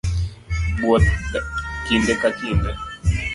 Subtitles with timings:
[0.79, 1.39] buoth ga
[1.85, 2.71] kinde ka kinde.